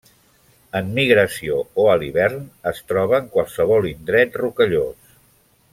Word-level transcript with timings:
En 0.79 0.87
migració 0.99 1.59
o 1.83 1.85
a 1.91 1.99
l'hivern 2.03 2.41
es 2.73 2.81
troba 2.93 3.21
en 3.21 3.29
qualsevol 3.37 3.87
indret 3.93 4.41
rocallós. 4.45 5.19